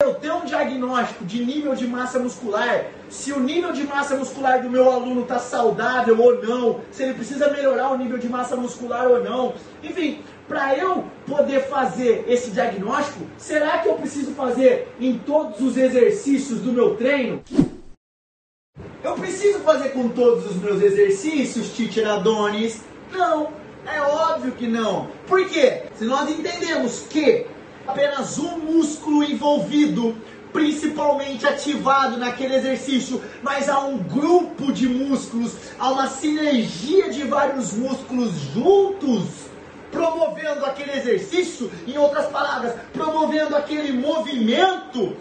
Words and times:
eu 0.00 0.14
ter 0.14 0.30
um 0.30 0.44
diagnóstico 0.44 1.24
de 1.24 1.44
nível 1.44 1.74
de 1.74 1.84
massa 1.84 2.20
muscular, 2.20 2.86
se 3.10 3.32
o 3.32 3.40
nível 3.40 3.72
de 3.72 3.82
massa 3.82 4.14
muscular 4.14 4.62
do 4.62 4.70
meu 4.70 4.88
aluno 4.88 5.22
está 5.22 5.40
saudável 5.40 6.16
ou 6.20 6.40
não, 6.40 6.80
se 6.92 7.02
ele 7.02 7.14
precisa 7.14 7.50
melhorar 7.50 7.90
o 7.90 7.98
nível 7.98 8.16
de 8.16 8.28
massa 8.28 8.54
muscular 8.54 9.08
ou 9.08 9.24
não. 9.24 9.54
Enfim, 9.82 10.22
para 10.46 10.78
eu 10.78 11.04
poder 11.26 11.66
fazer 11.68 12.24
esse 12.28 12.52
diagnóstico, 12.52 13.26
será 13.36 13.78
que 13.78 13.88
eu 13.88 13.94
preciso 13.94 14.30
fazer 14.36 14.86
em 15.00 15.18
todos 15.18 15.60
os 15.60 15.76
exercícios 15.76 16.60
do 16.60 16.72
meu 16.72 16.94
treino? 16.94 17.42
Eu 19.02 19.14
preciso 19.14 19.58
fazer 19.64 19.88
com 19.88 20.08
todos 20.10 20.46
os 20.46 20.54
meus 20.62 20.80
exercícios, 20.80 21.70
Teacher 21.70 22.08
Adonis? 22.08 22.84
Não, 23.10 23.48
é 23.84 24.00
óbvio 24.00 24.52
que 24.52 24.68
não. 24.68 25.08
Por 25.26 25.44
quê? 25.48 25.86
Se 25.96 26.04
nós 26.04 26.30
entendemos 26.30 27.00
que 27.10 27.48
apenas 27.88 28.38
um 28.38 28.58
músculo 28.58 29.24
envolvido, 29.24 30.14
principalmente 30.52 31.46
ativado 31.46 32.18
naquele 32.18 32.54
exercício, 32.54 33.22
mas 33.42 33.68
há 33.68 33.80
um 33.80 33.96
grupo 33.96 34.70
de 34.72 34.86
músculos, 34.86 35.54
há 35.78 35.90
uma 35.90 36.06
sinergia 36.06 37.10
de 37.10 37.24
vários 37.24 37.72
músculos 37.72 38.32
juntos, 38.52 39.24
promovendo 39.90 40.66
aquele 40.66 40.92
exercício, 40.92 41.72
em 41.86 41.96
outras 41.96 42.26
palavras, 42.26 42.74
promovendo 42.92 43.56
aquele 43.56 43.92
movimento, 43.92 45.16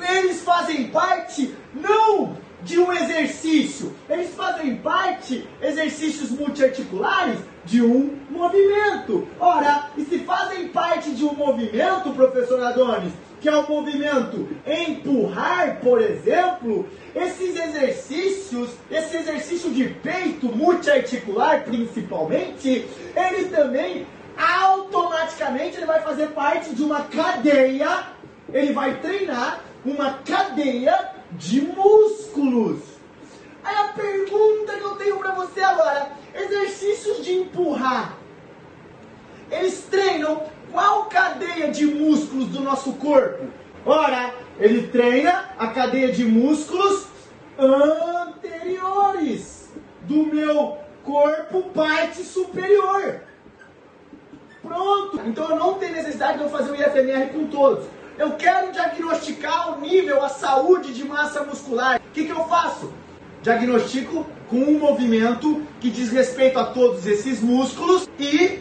eles 0.00 0.40
fazem 0.42 0.88
parte 0.88 1.54
não 1.74 2.38
de 2.62 2.78
um 2.78 2.92
exercício. 2.92 3.94
Eles 4.08 4.34
fazem 4.34 4.76
parte, 4.76 5.46
exercícios 5.60 6.30
multiarticulares, 6.30 7.38
de 7.64 7.82
um 7.82 8.18
movimento. 8.30 9.28
Ora, 9.38 9.89
de 11.20 11.26
um 11.26 11.34
movimento, 11.34 12.12
professor 12.14 12.62
Adonis, 12.62 13.12
que 13.40 13.48
é 13.48 13.54
o 13.54 13.68
movimento 13.68 14.48
empurrar, 14.66 15.78
por 15.80 16.00
exemplo, 16.00 16.88
esses 17.14 17.58
exercícios, 17.58 18.70
esse 18.90 19.18
exercício 19.18 19.70
de 19.70 19.84
peito 19.84 20.46
multiarticular 20.46 21.62
principalmente, 21.64 22.86
ele 23.14 23.44
também 23.50 24.06
automaticamente 24.36 25.76
ele 25.76 25.86
vai 25.86 26.00
fazer 26.00 26.28
parte 26.28 26.74
de 26.74 26.82
uma 26.82 27.02
cadeia, 27.02 28.06
ele 28.52 28.72
vai 28.72 28.98
treinar 29.00 29.60
uma 29.84 30.14
cadeia 30.24 31.10
de 31.32 31.60
músculos. 31.60 32.80
Aí 33.62 33.76
a 33.76 33.88
pergunta 33.88 34.72
que 34.72 34.84
eu 34.84 34.96
tenho 34.96 35.16
para 35.18 35.32
você 35.32 35.60
agora, 35.60 36.12
exercícios 36.34 37.22
de 37.22 37.34
empurrar. 37.34 38.19
Cadeia 41.60 41.70
de 41.70 41.84
músculos 41.84 42.48
do 42.48 42.60
nosso 42.60 42.94
corpo? 42.94 43.44
Ora, 43.84 44.34
ele 44.58 44.88
treina 44.88 45.50
a 45.58 45.66
cadeia 45.68 46.10
de 46.10 46.24
músculos 46.24 47.06
anteriores 47.58 49.68
do 50.02 50.24
meu 50.26 50.78
corpo, 51.04 51.62
parte 51.74 52.22
superior. 52.22 53.20
Pronto. 54.62 55.20
Então 55.26 55.50
eu 55.50 55.56
não 55.56 55.74
tenho 55.74 55.92
necessidade 55.92 56.38
de 56.38 56.44
eu 56.44 56.50
fazer 56.50 56.70
o 56.70 56.74
IFMR 56.74 57.26
com 57.30 57.46
todos. 57.46 57.84
Eu 58.18 58.32
quero 58.32 58.72
diagnosticar 58.72 59.76
o 59.76 59.80
nível, 59.80 60.24
a 60.24 60.28
saúde 60.28 60.94
de 60.94 61.04
massa 61.04 61.44
muscular. 61.44 61.98
O 61.98 62.12
que, 62.12 62.24
que 62.24 62.32
eu 62.32 62.44
faço? 62.44 62.92
Diagnostico 63.42 64.26
com 64.48 64.56
um 64.56 64.78
movimento 64.78 65.62
que 65.80 65.90
diz 65.90 66.10
respeito 66.10 66.58
a 66.58 66.64
todos 66.64 67.06
esses 67.06 67.40
músculos 67.40 68.08
e 68.18 68.60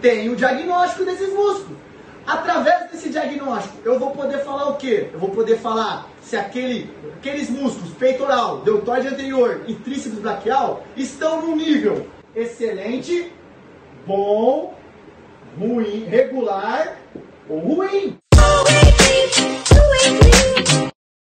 tenho 0.00 0.32
o 0.32 0.36
diagnóstico 0.36 1.04
desses 1.04 1.32
músculos. 1.32 1.80
Através 2.26 2.90
desse 2.90 3.08
diagnóstico, 3.08 3.78
eu 3.84 3.98
vou 3.98 4.10
poder 4.10 4.38
falar 4.38 4.68
o 4.68 4.76
quê? 4.76 5.08
Eu 5.12 5.18
vou 5.18 5.30
poder 5.30 5.58
falar 5.58 6.08
se 6.22 6.36
aquele, 6.36 6.90
aqueles 7.16 7.50
músculos, 7.50 7.92
peitoral, 7.94 8.58
deltoide 8.58 9.08
anterior 9.08 9.62
e 9.66 9.74
tríceps 9.74 10.18
braquial, 10.18 10.84
estão 10.96 11.42
no 11.42 11.56
nível 11.56 12.06
excelente, 12.34 13.32
bom, 14.06 14.74
ruim, 15.58 16.04
regular 16.04 16.96
ou 17.48 17.58
ruim. 17.58 18.18